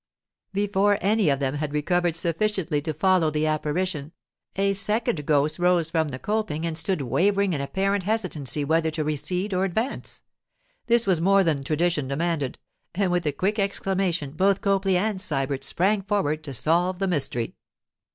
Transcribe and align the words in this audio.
Before 0.51 0.97
any 0.99 1.29
of 1.29 1.37
them 1.39 1.53
had 1.57 1.73
recovered 1.73 2.15
sufficiently 2.15 2.81
to 2.81 2.91
follow 2.91 3.29
the 3.29 3.45
apparition, 3.45 4.13
a 4.55 4.73
second 4.73 5.27
ghost 5.27 5.59
rose 5.59 5.91
from 5.91 6.07
the 6.07 6.17
coping 6.17 6.65
and 6.65 6.75
stood 6.75 7.03
wavering 7.03 7.53
in 7.53 7.61
apparent 7.61 8.05
hesitancy 8.05 8.65
whether 8.65 8.89
to 8.89 9.03
recede 9.03 9.53
or 9.53 9.63
advance. 9.63 10.23
This 10.87 11.05
was 11.05 11.21
more 11.21 11.43
than 11.43 11.63
tradition 11.63 12.07
demanded, 12.07 12.57
and 12.95 13.11
with 13.11 13.27
a 13.27 13.31
quick 13.31 13.59
exclamation 13.59 14.31
both 14.31 14.61
Copley 14.61 14.97
and 14.97 15.19
Sybert 15.21 15.63
sprang 15.63 16.01
forward 16.01 16.43
to 16.45 16.51
solve 16.53 16.97
the 16.97 17.05
mystery. 17.05 17.53